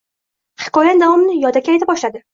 [0.63, 2.25] Hikoyaning davomini yodaki ayta boshladi